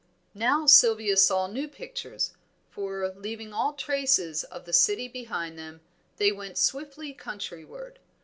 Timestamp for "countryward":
7.13-7.99